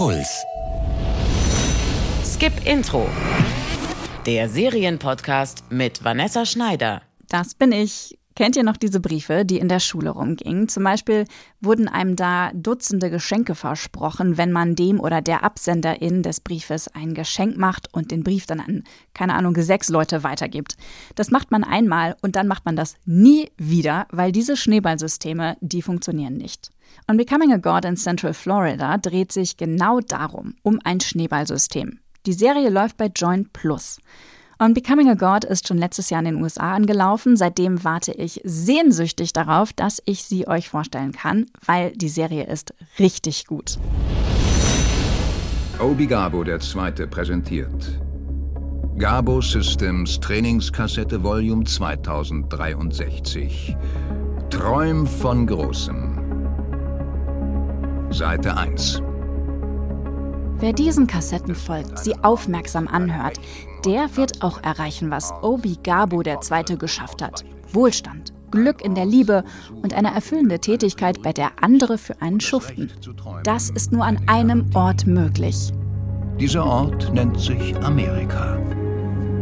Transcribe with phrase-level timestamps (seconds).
[0.00, 0.46] Puls.
[2.24, 3.06] Skip Intro.
[4.24, 7.02] Der Serienpodcast mit Vanessa Schneider.
[7.28, 8.16] Das bin ich.
[8.34, 10.68] Kennt ihr noch diese Briefe, die in der Schule rumgingen?
[10.68, 11.26] Zum Beispiel
[11.60, 17.12] wurden einem da Dutzende Geschenke versprochen, wenn man dem oder der Absenderin des Briefes ein
[17.12, 20.78] Geschenk macht und den Brief dann an, keine Ahnung, sechs Leute weitergibt.
[21.14, 25.82] Das macht man einmal und dann macht man das nie wieder, weil diese Schneeballsysteme, die
[25.82, 26.70] funktionieren nicht.
[27.08, 31.98] On Becoming a God in Central Florida dreht sich genau darum, um ein Schneeballsystem.
[32.26, 33.98] Die Serie läuft bei Joint Plus.
[34.58, 37.36] Und Becoming a God ist schon letztes Jahr in den USA angelaufen.
[37.36, 42.74] Seitdem warte ich sehnsüchtig darauf, dass ich sie euch vorstellen kann, weil die Serie ist
[42.98, 43.78] richtig gut.
[45.80, 47.98] Obi Gabo der Zweite präsentiert.
[48.98, 53.74] Gabo Systems Trainingskassette Volume 2063.
[54.50, 55.99] Träum von Großem.
[58.10, 59.02] Seite 1.
[60.58, 63.38] Wer diesen Kassetten folgt, sie aufmerksam anhört,
[63.84, 66.76] der wird auch erreichen, was Obi Gabo II.
[66.76, 67.44] geschafft hat.
[67.72, 69.44] Wohlstand, Glück in der Liebe
[69.82, 72.90] und eine erfüllende Tätigkeit, bei der andere für einen schuften.
[73.44, 75.72] Das ist nur an einem Ort möglich.
[76.38, 78.58] Dieser Ort nennt sich Amerika.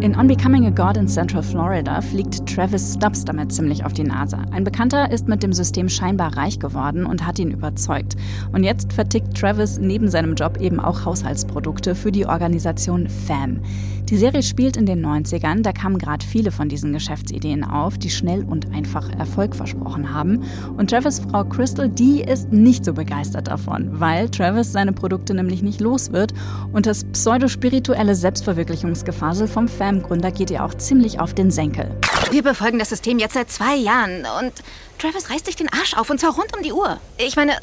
[0.01, 4.05] In On Becoming a God in Central Florida fliegt Travis Stubbs damit ziemlich auf die
[4.05, 4.39] Nase.
[4.53, 8.15] Ein Bekannter ist mit dem System scheinbar reich geworden und hat ihn überzeugt.
[8.53, 13.61] Und jetzt vertickt Travis neben seinem Job eben auch Haushaltsprodukte für die Organisation FAM.
[14.09, 18.09] Die Serie spielt in den 90ern, da kamen gerade viele von diesen Geschäftsideen auf, die
[18.09, 20.45] schnell und einfach Erfolg versprochen haben.
[20.79, 25.63] Und Travis Frau Crystal, die ist nicht so begeistert davon, weil Travis seine Produkte nämlich
[25.63, 26.33] nicht los wird
[26.73, 31.91] und das pseudospirituelle Selbstverwirklichungsgefasel vom FAM-Gründer geht ihr auch ziemlich auf den Senkel.
[32.31, 34.53] Wir befolgen das System jetzt seit zwei Jahren und
[34.99, 37.01] Travis reißt sich den Arsch auf und zwar rund um die Uhr.
[37.17, 37.59] Ich meine,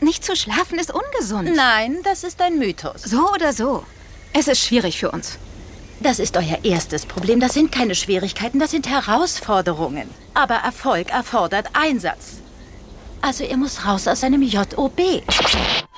[0.00, 1.54] nicht zu schlafen ist ungesund.
[1.54, 3.02] Nein, das ist ein Mythos.
[3.02, 3.84] So oder so.
[4.32, 5.36] Es ist schwierig für uns.
[6.00, 7.40] Das ist euer erstes Problem.
[7.40, 10.08] Das sind keine Schwierigkeiten, das sind Herausforderungen.
[10.32, 12.39] Aber Erfolg erfordert Einsatz.
[13.22, 15.22] Also er muss raus aus seinem JOB.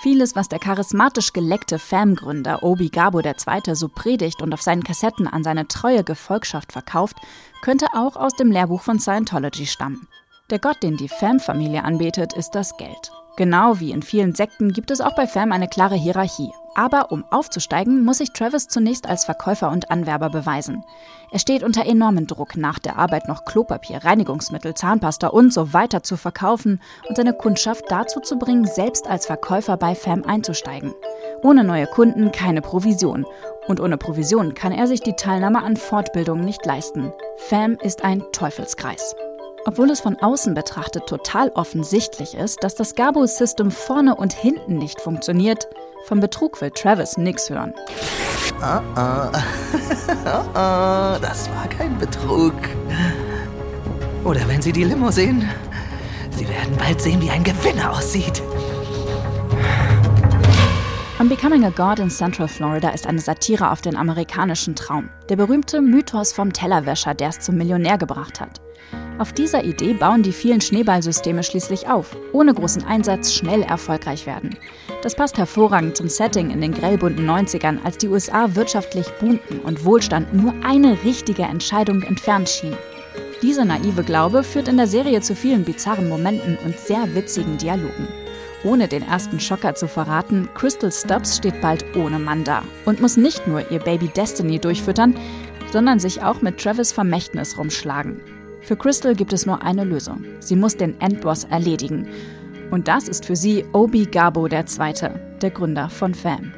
[0.02, 3.74] Vieles, was der charismatisch geleckte FAM-Gründer Obi Gabo II.
[3.74, 7.16] so predigt und auf seinen Kassetten an seine treue Gefolgschaft verkauft,
[7.62, 10.08] könnte auch aus dem Lehrbuch von Scientology stammen.
[10.50, 13.12] Der Gott, den die FAM-Familie anbetet, ist das Geld.
[13.36, 16.50] Genau wie in vielen Sekten gibt es auch bei FAM eine klare Hierarchie.
[16.74, 20.84] Aber um aufzusteigen, muss sich Travis zunächst als Verkäufer und Anwerber beweisen.
[21.30, 26.02] Er steht unter enormem Druck, nach der Arbeit noch Klopapier, Reinigungsmittel, Zahnpasta und so weiter
[26.02, 30.94] zu verkaufen und seine Kundschaft dazu zu bringen, selbst als Verkäufer bei FAM einzusteigen.
[31.42, 33.26] Ohne neue Kunden keine Provision.
[33.68, 37.12] Und ohne Provision kann er sich die Teilnahme an Fortbildungen nicht leisten.
[37.48, 39.14] FAM ist ein Teufelskreis.
[39.64, 45.00] Obwohl es von außen betrachtet total offensichtlich ist, dass das Gabo-System vorne und hinten nicht
[45.00, 45.68] funktioniert,
[46.04, 47.74] vom Betrug will Travis nix hören.
[48.60, 49.30] Oh oh.
[50.24, 52.54] oh oh, das war kein Betrug.
[54.24, 55.48] Oder wenn Sie die Limo sehen,
[56.30, 58.42] Sie werden bald sehen, wie ein Gewinner aussieht.
[61.20, 65.08] On Becoming a God in Central Florida ist eine Satire auf den amerikanischen Traum.
[65.28, 68.61] Der berühmte Mythos vom Tellerwäscher, der es zum Millionär gebracht hat.
[69.18, 74.56] Auf dieser Idee bauen die vielen Schneeballsysteme schließlich auf, ohne großen Einsatz schnell erfolgreich werden.
[75.02, 79.84] Das passt hervorragend zum Setting in den grellbunten 90ern, als die USA wirtschaftlich boomten und
[79.84, 82.76] Wohlstand nur eine richtige Entscheidung entfernt schien.
[83.42, 88.08] Dieser naive Glaube führt in der Serie zu vielen bizarren Momenten und sehr witzigen Dialogen.
[88.64, 93.16] Ohne den ersten Schocker zu verraten, Crystal Stubbs steht bald ohne Mann da und muss
[93.16, 95.16] nicht nur ihr Baby Destiny durchfüttern,
[95.72, 98.20] sondern sich auch mit Travis Vermächtnis rumschlagen.
[98.62, 100.24] Für Crystal gibt es nur eine Lösung.
[100.38, 102.06] Sie muss den Endboss erledigen.
[102.70, 105.10] Und das ist für sie Obi Gabo II.,
[105.42, 106.52] der Gründer von FAM.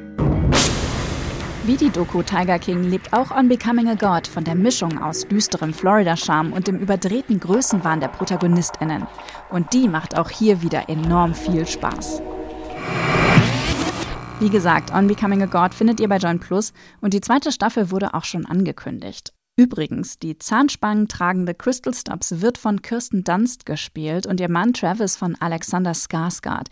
[1.65, 5.27] Wie die Doku Tiger King lebt auch On Becoming a God von der Mischung aus
[5.27, 9.07] düsterem Florida-Charme und dem überdrehten Größenwahn der ProtagonistInnen.
[9.51, 12.21] Und die macht auch hier wieder enorm viel Spaß.
[14.41, 17.91] Wie gesagt, On Becoming a God findet ihr bei Join Plus und die zweite Staffel
[17.91, 19.33] wurde auch schon angekündigt.
[19.57, 25.17] Übrigens, die Zahnspangen tragende Crystal Stubbs wird von Kirsten Dunst gespielt und ihr Mann Travis
[25.17, 26.67] von Alexander Skarsgård.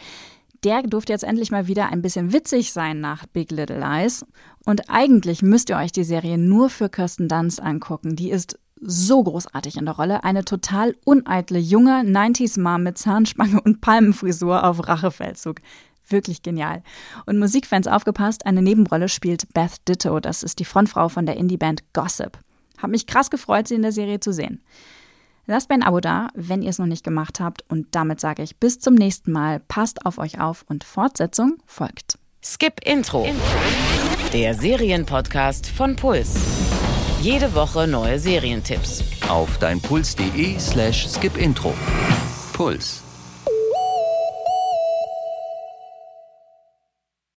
[0.64, 4.24] Der durfte jetzt endlich mal wieder ein bisschen witzig sein nach Big Little Lies.
[4.64, 8.16] Und eigentlich müsst ihr euch die Serie nur für Kirsten Dunst angucken.
[8.16, 10.24] Die ist so großartig in der Rolle.
[10.24, 15.60] Eine total uneitle junge 90s-Mom mit Zahnspange und Palmenfrisur auf Rachefeldzug.
[16.08, 16.82] Wirklich genial.
[17.26, 20.18] Und Musikfans aufgepasst, eine Nebenrolle spielt Beth Ditto.
[20.18, 22.38] Das ist die Frontfrau von der Indie-Band Gossip.
[22.82, 24.60] Hab mich krass gefreut, sie in der Serie zu sehen.
[25.46, 27.64] Lasst mir ein Abo da, wenn ihr es noch nicht gemacht habt.
[27.68, 29.60] Und damit sage ich bis zum nächsten Mal.
[29.60, 32.18] Passt auf euch auf und Fortsetzung folgt.
[32.44, 33.28] Skip Intro.
[34.32, 36.34] Der Serienpodcast von Puls.
[37.20, 39.04] Jede Woche neue Serientipps.
[39.28, 41.72] Auf deinpuls.de slash skipintro.
[42.52, 43.02] Puls.